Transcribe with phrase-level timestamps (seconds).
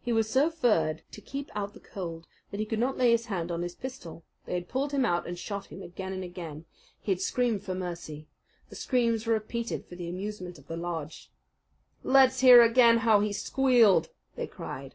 [0.00, 3.26] He was so furred to keep out the cold that he could not lay his
[3.26, 4.24] hand on his pistol.
[4.46, 6.64] They had pulled him out and shot him again and again.
[6.98, 8.26] He had screamed for mercy.
[8.70, 11.30] The screams were repeated for the amusement of the lodge.
[12.02, 14.94] "Let's hear again how he squealed," they cried.